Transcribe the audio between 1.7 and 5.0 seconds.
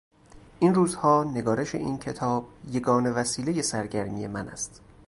این کتاب یگانه وسیلهی سرگرمی من است.